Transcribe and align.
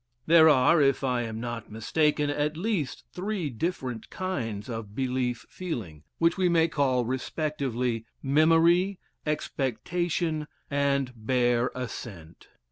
There 0.25 0.49
are, 0.49 0.81
if 0.81 1.03
I 1.03 1.21
am 1.21 1.39
not 1.39 1.71
mistaken, 1.71 2.31
at 2.31 2.57
least 2.57 3.03
three 3.13 3.51
different 3.51 4.09
kinds 4.09 4.67
of 4.67 4.95
belief 4.95 5.45
feeling, 5.47 6.01
which 6.17 6.37
we 6.37 6.49
may 6.49 6.67
call 6.69 7.05
respectively 7.05 8.07
memory, 8.23 8.99
expectation 9.27 10.47
and 10.71 11.13
bare 11.15 11.69
assent. 11.75 12.47